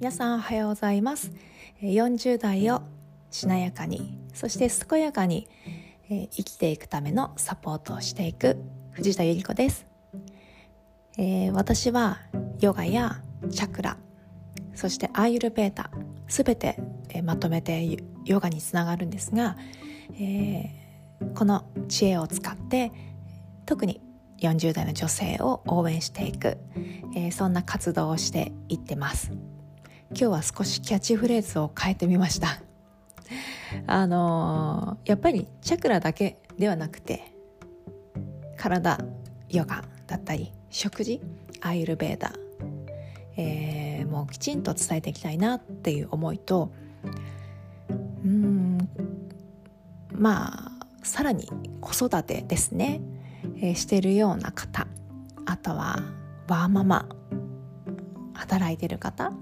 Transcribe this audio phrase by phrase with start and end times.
[0.00, 1.32] 皆さんおはようございます。
[1.82, 2.82] 40代を
[3.32, 5.48] しなやかにそして健やかに
[6.08, 8.58] 生きていくためのサポートをしていく
[8.92, 9.86] 藤田由里子です、
[11.18, 12.18] えー、私は
[12.60, 13.96] ヨガやチャクラ
[14.72, 15.90] そしてアーユルベータ
[16.28, 16.80] すべて
[17.24, 19.56] まとめてヨガにつながるんですが、
[20.14, 22.92] えー、この知恵を使って
[23.66, 24.00] 特に
[24.40, 26.56] 40代の女性を応援していく、
[27.16, 29.32] えー、そんな活動をしていってます。
[30.10, 32.62] 今日は少しキャッチフレーズを変えてみました。
[33.86, 37.34] あのー、やっぱりチャクラだけではなくて
[38.56, 38.98] 体
[39.50, 41.20] ヨガだったり食事
[41.60, 42.32] アイルベーダー、
[43.36, 46.72] えー、もうきちんと伝えていきたいなっていう思いと
[48.24, 48.88] うん
[50.10, 51.50] まあさらに
[51.82, 53.02] 子育てですね、
[53.58, 54.86] えー、してるような方
[55.44, 56.02] あとは
[56.48, 57.06] ワーママ
[58.32, 59.32] 働いてる方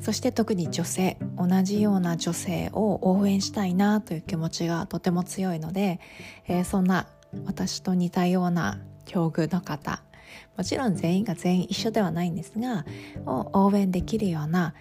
[0.00, 6.00] そして特に女性同じような女性を応援したいなという気持ちがとても強いので、
[6.46, 7.06] えー、そんな
[7.46, 10.02] 私と似たような境遇の方
[10.56, 12.84] もちろん全員が全員一緒ではないんですが
[13.26, 14.74] を応援できるような、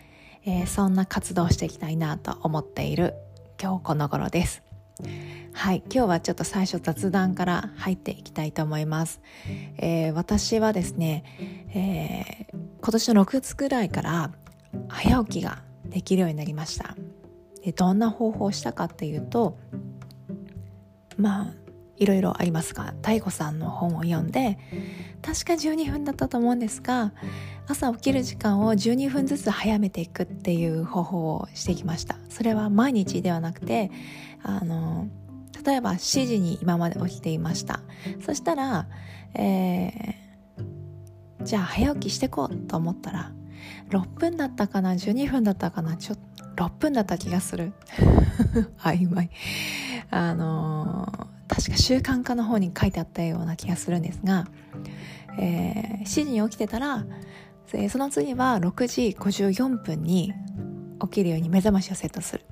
[0.45, 3.15] えー、そんな活動をしていきたいなと思っている
[3.61, 4.63] 今日この頃です。
[5.53, 9.21] はい、今日はちょっと最初雑談から入っていきたいと思います。
[9.77, 11.23] えー、私はですね、
[11.73, 14.31] えー、今年の6月ぐらいから
[14.87, 16.95] 早起きができるようになりました。
[17.63, 19.57] でどんな方法をしたかっていうと
[21.17, 21.53] まあ
[21.97, 24.57] いろいろありますが太子さんの本を読んで
[25.21, 27.13] 確か12分だったと思うんですが
[27.67, 32.17] 朝起きる時間を12分ずつ早めていくっていう方法をしてきました。
[32.29, 33.91] それは毎日ではなくて
[34.41, 35.07] あの
[35.63, 37.81] 例えば7時に今まで起きていました。
[38.25, 38.87] そしたら、
[39.35, 43.31] えー、じゃあ早起きしてこうと思ったら
[43.89, 45.97] 6分だったかな？12分だったかな？
[45.97, 47.73] ちょっと6分だった気がする。
[48.79, 49.29] 曖昧。
[50.09, 54.47] あのー、確か習慣化の方に書いてあったような気がするんですが、
[55.39, 57.05] えー、7時に起きてたら
[57.89, 60.33] その次は6時54分に
[61.01, 62.45] 起きるように目覚ましをセットする。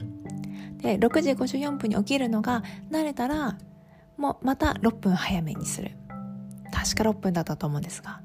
[0.77, 3.57] で6時54分に起きるのが慣れたら
[4.15, 5.91] もうまた6分早めにする。
[6.71, 8.21] 確か6分だったと思うんですが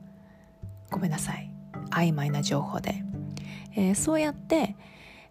[0.90, 1.53] ごめんなさい。
[1.94, 3.04] 曖昧な情報で、
[3.76, 4.76] えー、そうやって、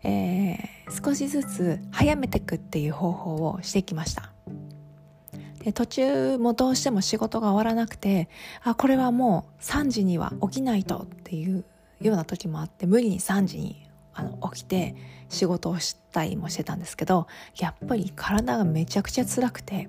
[0.03, 4.31] えー、少しずつ早めていくっていう方法をしてきました。
[5.59, 8.28] で途中もどうしても仕事が終わらなくて
[8.63, 11.63] あこれはもう3時には起きないとっていう
[12.02, 14.96] ような時もあって無理に3時にあの起きて
[15.29, 19.88] 仕事をしたりもしてたんですけどやっぱり体がめちゃくちゃ辛くて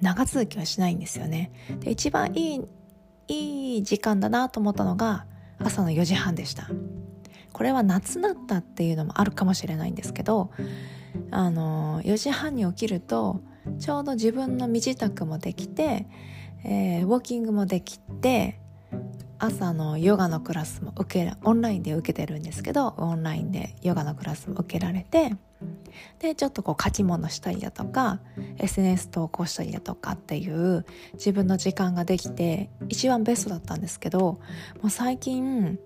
[0.00, 1.50] 長続きはしないんですよね。
[1.80, 2.60] で一番いい
[3.28, 5.26] いい時間だなと思ったのが
[5.58, 6.68] 朝の4時半でした。
[7.52, 10.52] これは夏だったっていうのもあるかもしれないんですけど
[11.32, 13.40] あの4時半に起きると
[13.80, 16.06] ちょうど自分の身支度もできて、
[16.64, 18.60] えー、ウォーキングもできて
[19.38, 25.34] 朝のヨガのクラスも受けオンラインで受けてるんですけどオンラインでヨガのクラスも受けられて
[26.18, 28.20] でちょっとこう書き物したりだとか
[28.58, 30.84] SNS 投稿したりだとかっていう
[31.14, 34.40] 自分の時間ができて一番ベストだったんですけども
[34.84, 35.78] う最近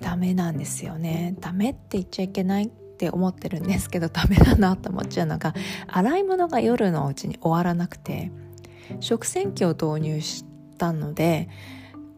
[0.00, 1.34] ダメなんですよね。
[1.40, 5.54] ダメって言っちゃいけないって思ってるんですけど ダメだなと思っちゃうのが
[5.86, 8.30] 洗い物が夜のうちに終わらなくて
[9.00, 10.44] 食洗機を導入し
[10.78, 11.48] たので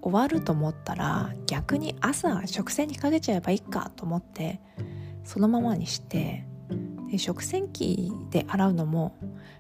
[0.03, 4.60] 終わると思ったら逆に朝食洗にかけちゃえばいいかと思って
[5.25, 6.47] そのままにして
[7.19, 9.16] 食洗機で洗うのも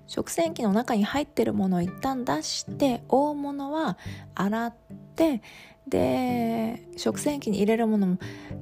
[0.06, 3.98] 食洗機の中に入ってるものを一旦出して大物は
[4.34, 4.74] 洗っ
[5.16, 5.42] て
[5.88, 8.18] で食洗機に入れるものも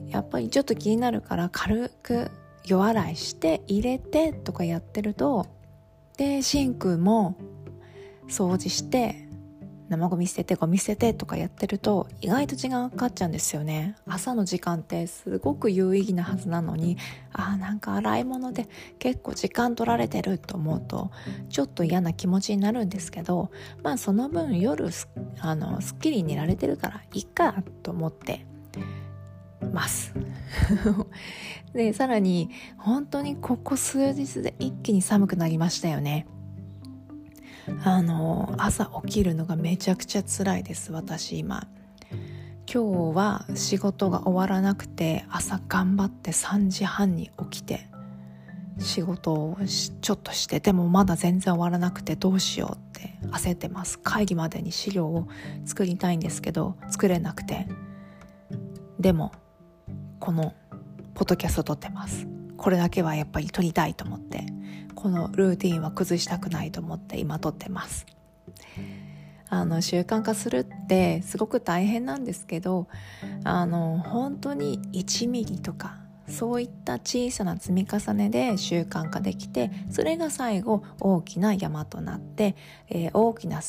[0.09, 2.31] やっぱりちょっと気になるから軽く
[2.65, 5.47] 夜洗いして入れてとかやってると
[6.17, 7.37] でシンクも
[8.29, 9.28] 掃除して
[9.89, 13.97] 生ゴミ捨ててゴミ捨ててとかやってると意外と時間かかっちゃうんですよね。
[14.07, 16.99] 朝の時間ってすごく有意義なはずなのに
[17.33, 18.69] あーなんか洗い物で
[18.99, 21.11] 結構時間取られてると思うと
[21.49, 23.51] ちょっと嫌な気持ちになるんですけど
[23.83, 24.91] まあその分夜
[25.41, 28.45] あのすっきり寝られてるからいいかと思って
[29.73, 30.15] ます。
[31.73, 36.27] でさらに本当にここ数日で一気に寒くなりましたよね。
[37.85, 41.67] あの朝起きるのがめちゃくちゃ辛いです私今。
[42.71, 47.89] 今日は仕事が終わらなくて朝頑張って3時半に起きて
[48.79, 49.57] 仕事を
[50.03, 53.99] ちょっとしてでもまだ全然終わらなくてどうしようって焦ってます。
[53.99, 55.29] 会議までに資料を
[55.65, 57.67] 作りたいんですけど作れなくて。
[59.01, 59.33] でも
[60.19, 60.55] この
[61.15, 62.27] ポッドキャスト撮ってます。
[62.57, 64.45] これだけはやっぱり撮りたいと思って。
[64.99, 68.05] このルーティンは崩したくないと思って今撮ってます。
[69.49, 72.89] あの習慣化するってすごく大変なんですけど
[73.45, 75.99] あの本当に1ミリとか
[76.29, 82.57] そういった小さな積み重ねで習慣化できてそれが最後大きな山となって、
[82.89, 83.63] えー、大きな、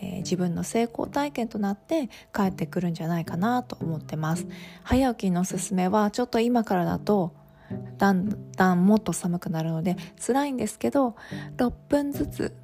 [0.00, 4.46] えー、自分の成功体験となって帰ってくるんじゃないかなと思ってます。
[4.84, 7.32] 早起きのおすすめはちょっと今からだと
[7.98, 11.16] だんだんもっと寒くなるので辛いんですけど
[11.56, 12.54] 6分ずつ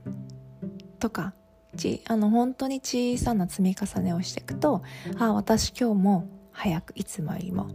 [0.99, 1.35] とか
[1.77, 4.83] ちあの本当に小さな積み重ねをしていくと
[5.19, 7.69] あ私今日も早くいつもよりも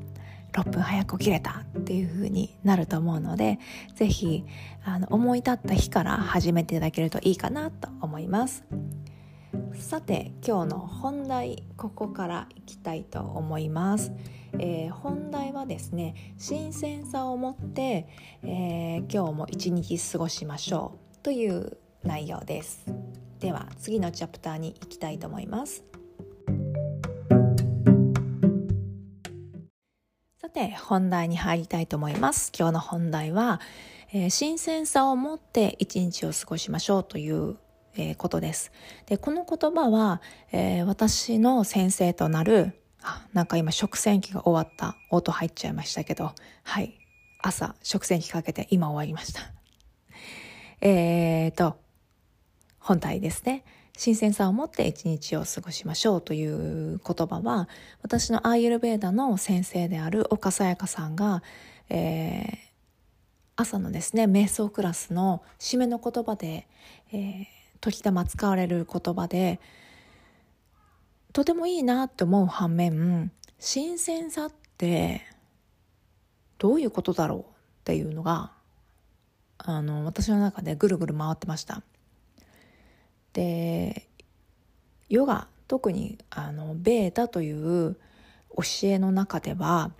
[0.54, 3.60] 6分早く起きれたっていう風になると思うので
[3.96, 4.46] 是非
[5.10, 8.64] 思い立った日から始めていただけるといいかなと思います。
[9.80, 14.12] さて今日の本題ここからいきたいと思います、
[14.60, 18.08] えー、本題はですね新鮮さを持って、
[18.44, 22.86] えー、今日も一日過ごしましょうという内容です。
[23.40, 25.84] では次のチャプターに行きたいと思います。
[30.42, 32.52] さて本題に入りたいと思います。
[32.58, 33.62] 今日の本題は、
[34.12, 37.58] えー、新鮮さを持って一日を過ごしましょうという
[37.98, 38.72] え、ことです。
[39.06, 40.22] で、この言葉は、
[40.52, 46.34] えー、私の先生となる、あ、なんか今食洗機が終わった音入っちゃいましたけど、
[46.64, 46.98] はい。
[47.42, 49.42] 朝食洗機かけて今終わりました。
[50.82, 51.78] えーと、
[52.80, 53.64] 本体ですね。
[53.98, 57.68] 新鮮さを持って一日を過ごしましょうという言葉は、
[58.04, 61.42] 私のアーユルベーダの先生である岡さやかさんが、
[61.90, 62.58] えー、
[63.56, 66.68] 朝のですね、瞑想クラスの締めの言葉で、
[67.12, 67.46] えー、
[67.82, 69.60] 時たま使われる言葉で、
[71.34, 75.22] とてもいいなって思う反面、新鮮さって
[76.58, 77.44] どういうことだろうっ
[77.84, 78.52] ていうのが、
[79.58, 81.84] あの、私の中でぐるぐる回ってました。
[83.38, 84.08] で
[85.10, 87.94] ヨガ特にあのベータという
[88.56, 89.92] 教えの中では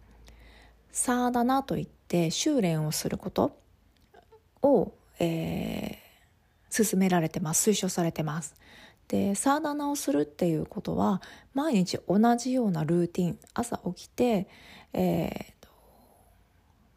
[0.92, 3.56] サーダナといって修練をすること
[4.64, 5.87] を、えー、
[6.84, 8.56] 進められてます推奨されてます。
[9.08, 11.22] でサーダナをするっていうことは
[11.54, 14.48] 毎日同じようなルーティン朝起きて、
[14.92, 15.68] えー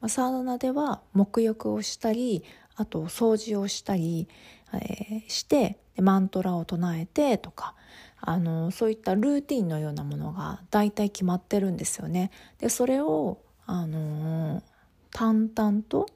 [0.00, 2.42] ま、サーダナでは沐浴をしたり
[2.74, 4.28] あと掃除をしたり、
[4.74, 7.74] えー、してマントラを唱えてとか
[8.20, 12.30] あのそういったルーティンのようなものが大体決まってるんですよね。
[12.58, 14.62] でそれをあの
[15.12, 16.06] 淡々と、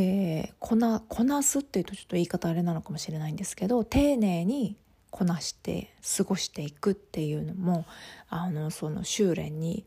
[0.00, 4.76] えー、こなこなすっていうとちょっと言い方あれなのかもしれないんですけど丁寧に
[5.10, 7.84] こなして過ごしていくっていうのも
[8.28, 9.84] あのその修練に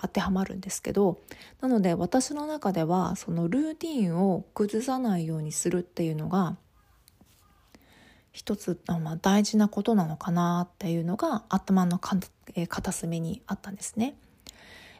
[0.00, 1.20] 当てはまるんですけど
[1.60, 6.56] なので私の中ではそのルーティンを崩さないようにするっていうのが
[8.32, 12.26] 一つ、まあ、大事なことなのかなっていうのが頭の片
[12.90, 14.16] 隅にあったんですね。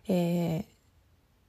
[0.06, 0.64] えー、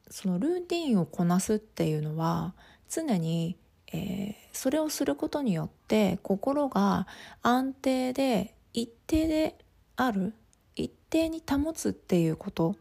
[0.09, 2.55] そのルーティンをこなすっていうのは
[2.93, 3.57] 常に、
[3.91, 7.07] えー、それをすることによって心が
[7.41, 9.55] 安定で一定で
[9.95, 10.33] ある
[10.75, 12.75] 一定に保つっていうこと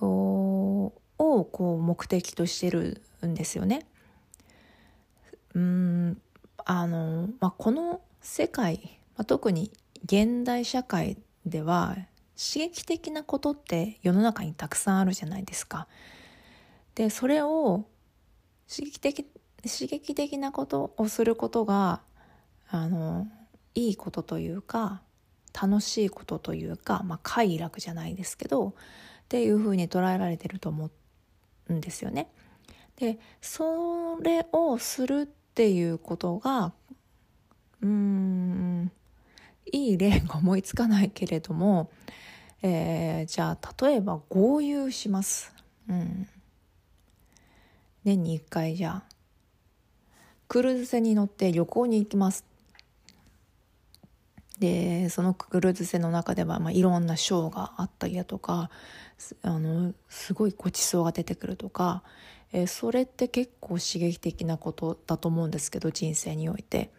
[0.00, 3.86] をこう目的としてるんですよね。
[5.54, 6.20] うん
[6.64, 9.70] あの、まあ、この世界、まあ、特に
[10.04, 11.96] 現代社会では
[12.36, 15.86] 刺激的なことって世の中にたくさんあるじゃないですか。
[16.94, 17.84] でそれを
[18.74, 19.26] 刺激的
[19.64, 22.00] 刺激的なことをすることが
[22.68, 23.28] あの
[23.74, 25.02] いいことというか
[25.52, 28.72] 楽しいことというか、まあ、快楽じゃないですけどっ
[29.28, 30.90] ていうふうに捉えられてると思
[31.68, 32.28] うんですよね。
[32.96, 36.72] でそれをするっていうことが
[37.82, 38.92] うーん
[39.70, 41.90] いい例が思いつかないけれども、
[42.62, 45.52] えー、じゃあ例えば豪遊します。
[45.88, 46.28] うん、
[48.04, 49.02] 年に1回じゃ
[50.48, 52.44] クルーズ船に乗って旅行に行きます
[54.58, 58.70] でそのクルーズ船の中では、まあ、いろんなショーがあったりだとか
[59.42, 62.02] あのすごいごちそうが出てくるとか
[62.52, 66.90] えー、それって結構刺激的なことだと思うんですけど人生において。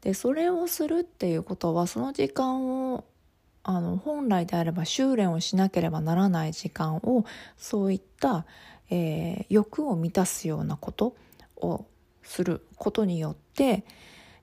[0.00, 3.04] でそれをするっていうことはその時間を
[3.62, 7.24] あの本来であれば修練をしなければならない時間を
[7.56, 8.44] そういった、
[8.94, 11.16] えー、欲を満たすようなこと
[11.56, 11.86] を
[12.22, 13.84] することによって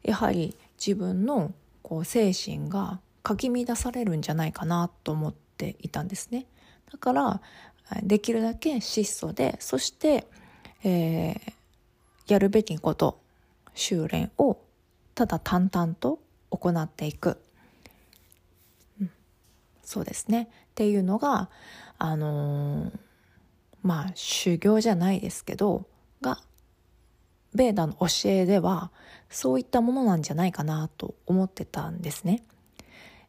[0.01, 1.53] やはり自分の
[1.84, 6.48] こう精神がかき乱されるんじゃないかなと思っていたんですね。
[6.91, 7.41] だから
[8.01, 10.25] できるだけ質素でそして、
[10.84, 11.53] えー、
[12.27, 13.20] やるべきこと
[13.75, 14.58] 修練を
[15.13, 17.38] ただ淡々と行っていく、
[19.00, 19.12] うん、
[19.84, 20.50] そうですね。
[20.51, 21.50] っていうのが
[22.00, 23.00] あのー、
[23.81, 25.86] まあ修行じゃないですけど
[26.21, 26.39] が
[27.53, 28.91] ベーダの教えでは
[29.29, 32.43] そういったものなんじゃないかなと思ってたんですね。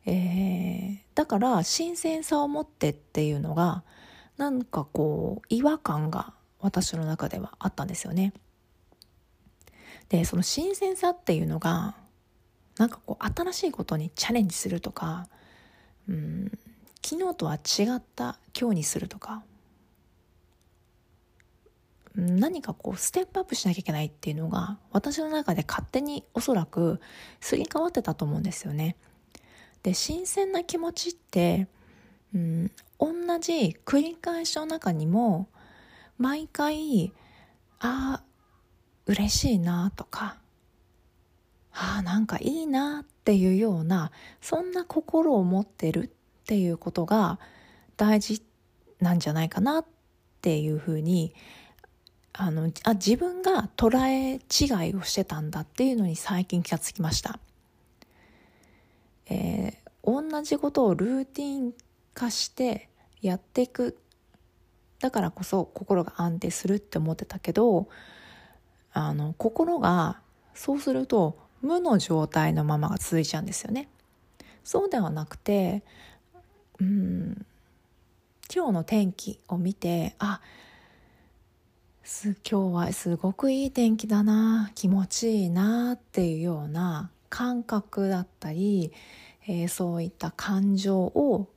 [0.07, 3.85] えー、だから新鮮さを持ってっていうのが
[4.38, 8.33] なんかこう違和感が私の中ではあったんですよね。
[10.09, 11.95] でその新鮮さっていうのが
[12.78, 15.28] なんかこう新しいことにチャレンジするとか
[16.09, 16.59] うん
[17.04, 19.42] 昨日とは違った今日にするとか
[22.17, 27.00] 何かこうステップアップしなきゃいけないっていうのが私の中で勝手におそらく
[27.40, 28.97] すり替わってたと思うんですよね。
[29.83, 31.69] で新鮮な気持ちって、
[32.35, 35.49] うん、同じ繰り返しの中にも
[36.19, 37.12] 毎回
[37.79, 38.23] ああ
[39.07, 40.37] 嬉しいなとか
[41.73, 47.38] ああなんかいいなっていうようなそんな心を持ってるっていうことが
[47.97, 48.43] 大事
[49.00, 49.85] なんじゃないかなっ
[50.43, 51.35] ていうふうに
[52.42, 57.38] あのあ自分が捉え違いをしてたんだっていうのに最近気がつきました。
[59.26, 61.75] えー、同じことをルーティン
[62.14, 62.88] 化して
[63.20, 63.99] やっていく
[65.00, 67.88] だからこそ心が安定するって思ってたけど
[68.94, 70.18] あの心が
[70.54, 73.90] そうすると無の状態のままが続いちゃうんですよね。
[74.64, 75.82] そうではなくて
[76.80, 77.44] うん
[78.52, 80.70] 今日の天気を見てあす
[82.02, 88.92] 今日はすごくいい天気だな気持ちいいなっていうような感覚だったり、
[89.47, 91.49] えー、そういった感情を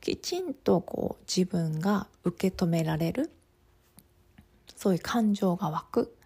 [0.00, 3.30] きちんとこう自分が受け止められる。
[4.76, 6.16] そういう感情が湧く。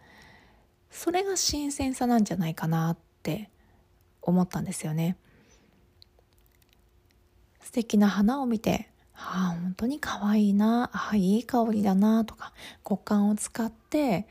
[0.90, 3.50] それが新鮮さなんじゃないかなって
[4.22, 5.16] 思ったんですよね。
[7.62, 8.90] 素敵な花を見て
[9.22, 10.90] ああ本当に可愛いな。
[10.92, 14.26] あいい香りだなとか五感を使って、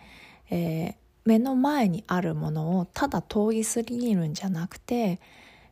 [0.49, 5.19] えー、目の前にあるものをただ通り過ぎるんじゃなくて、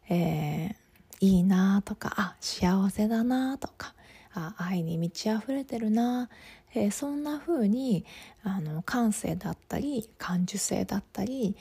[0.10, 0.88] えー
[1.20, 3.94] いいなとかあ幸せだなとか
[4.34, 6.30] あ愛に満ち溢れてるな、
[6.76, 8.06] えー、そんな風に
[8.44, 11.56] あの感性だったり感受性だったり、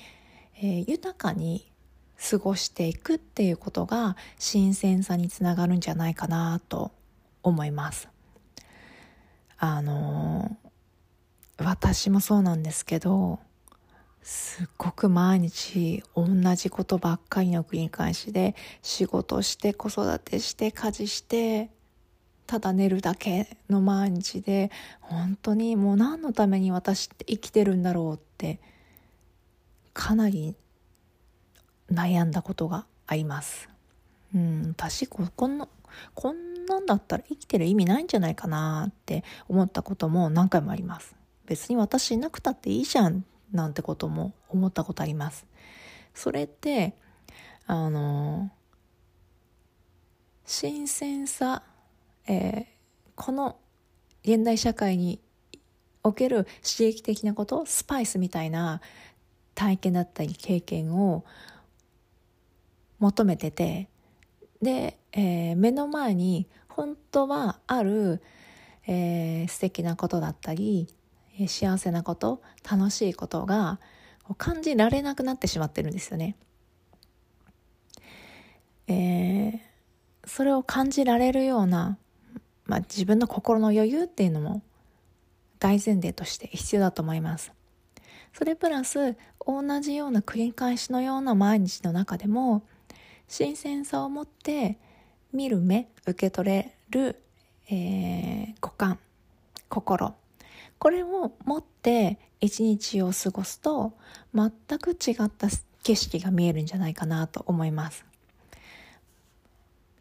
[0.58, 1.70] えー、豊かに
[2.30, 6.92] 過ごしていくっていうことが新鮮さにつながるんじゃないかなと
[7.48, 8.08] 思います。
[9.58, 10.56] あの
[11.58, 13.38] 私もそうなんですけど
[14.22, 16.26] すっごく毎日同
[16.56, 21.70] じことばっかりの繰り返しで仕事して子育てして家事して
[22.46, 28.60] ただ寝るだけの毎日で本当にもう何のために私って生きてるんだろうって
[29.94, 30.54] かなり
[31.90, 33.68] 悩んだことがあります。
[34.34, 35.68] うん、私ここんな
[36.14, 41.14] こんなんだったら生きてる意味ないんじゃないかなって思ったことも何回もあります。
[41.46, 45.46] 別に私いなくたっていいじゃんなんてことも思ったことあります。
[46.14, 46.94] それって
[47.66, 48.50] あの
[50.44, 51.62] 新鮮さ、
[52.26, 52.64] えー、
[53.14, 53.56] この
[54.24, 55.20] 現代社会に
[56.02, 58.80] おける刺激的なことスパイスみたいな
[59.54, 61.24] 体験だったり経験を
[62.98, 63.88] 求めてて
[64.62, 68.22] で、えー、目の前に本当はある、
[68.86, 70.88] えー、素敵なことだったり
[71.48, 73.80] 幸せなこと楽しいことが
[74.36, 76.36] 感じられなくなってしまってるんですよね。
[78.88, 79.58] えー、
[80.26, 81.98] それを感じられるような、
[82.66, 84.62] まあ、自分の心の余裕っていうのも
[85.58, 87.52] 大前提として必要だと思います。
[88.34, 92.64] それプラス同じような繰り返しのような毎日の中でも
[93.28, 94.78] 新鮮さを持って
[95.32, 97.22] 見る目受け取れる、
[97.70, 98.98] えー、五感
[99.68, 100.14] 心
[100.78, 103.92] これを持って一日を過ごすと
[104.34, 105.48] 全く違った
[105.82, 108.04] 景色が見えるんじゃないかなと思います。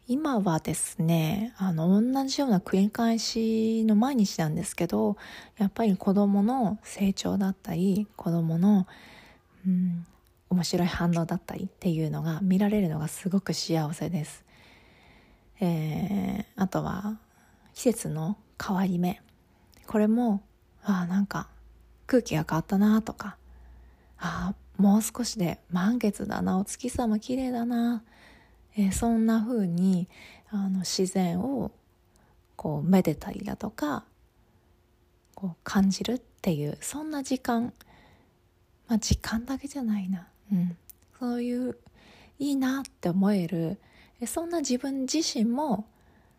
[0.08, 5.16] 今はですね、あの、同じような繰り返しの毎日なんですけど、
[5.58, 8.86] やっぱり子供の成長だったり、子供の、
[9.66, 10.06] うん、
[10.48, 14.45] 面白い反応だったりっていうのが見られるのがすごく幸せです。
[15.60, 17.18] えー、あとは、
[17.74, 19.20] 季節の変わり目。
[19.86, 20.42] これも
[20.82, 21.48] ああなんか
[22.06, 23.36] 空気が変わったなとか
[24.18, 28.02] ああもう少しで満月だなお月様綺麗だな、
[28.76, 30.08] えー、そんな風に
[30.50, 31.72] あに自然を
[32.54, 34.04] こうめでたりだとか
[35.34, 37.72] こう感じるっていうそんな時間
[38.88, 40.76] まあ時間だけじゃないな、うん、
[41.18, 41.76] そういう
[42.38, 43.78] いいなって思える
[44.24, 45.86] そんな自分自身も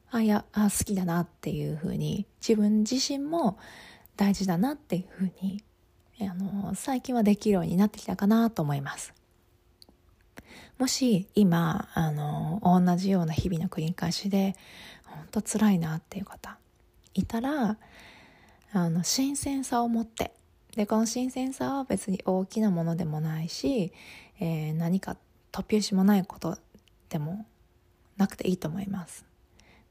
[0.10, 3.60] あいやあ好きだなっていうふうに自分自身も
[4.15, 5.63] 大事だなっていうふうに
[6.22, 9.13] あの最近はできるようになってきたかなと思います。
[10.79, 14.55] もし今あの同じような日々の繰り返しで
[15.05, 16.57] 本当辛いなっていう方
[17.15, 17.77] いたら
[18.72, 20.34] あの新鮮さを持って
[20.75, 23.91] でこの新鮮さは別に大きなものでもないし、
[24.39, 25.17] えー、何か
[25.51, 26.57] 突拍子もないこと
[27.10, 27.48] でも
[28.18, 29.26] なくていいと思います。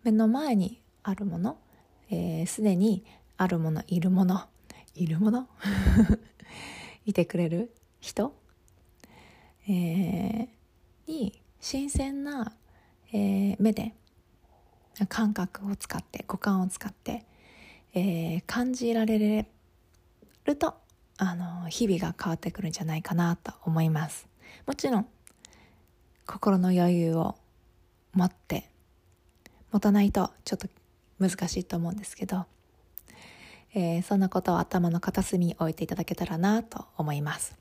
[0.03, 1.59] 目の前にあるもの
[2.47, 3.05] すで、に
[3.37, 4.45] あるものいるもの
[4.95, 5.49] いるもの？
[7.05, 8.35] いてくれる人、
[9.69, 10.49] えー、
[11.07, 12.53] に新鮮な、
[13.13, 13.95] えー、目で
[15.09, 17.27] 感覚を使って五感を使って、
[17.95, 19.47] えー、感じられ
[20.45, 20.75] ると
[21.19, 24.27] あの日々が変わってくるんじゃないかなと思います。
[24.67, 25.07] もちろん
[26.27, 27.37] 心の余裕を
[28.17, 28.69] 持って。
[29.73, 30.69] 持たないとちょっと
[31.19, 32.47] 難しいと思うんですけど、
[33.75, 37.57] えー、そんなことを頭の片隅に置いていただけたらなと思います。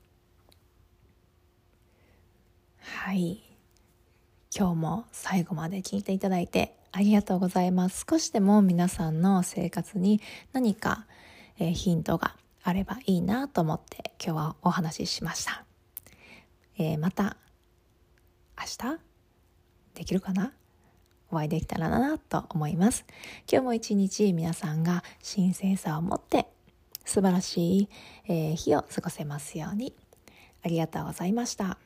[2.80, 3.42] はい。
[4.56, 8.06] 今日も最後まで聞いていただいてありがとうございます。
[8.08, 10.22] 少しでも皆さんの生活に
[10.52, 11.06] 何か、
[11.58, 15.64] えー、ヒントがあればいいなと思って今日はお話ししました、
[16.78, 17.36] えー、また
[18.58, 18.64] 明
[18.96, 19.05] 日？
[19.96, 20.52] できるかな？
[21.32, 23.04] お会いできたらなと思います。
[23.50, 26.46] 今日も一日皆さんが新鮮さを持って
[27.04, 27.88] 素晴らしい、
[28.28, 29.92] えー、日を過ごせますように。
[30.62, 31.78] ありがとうございました。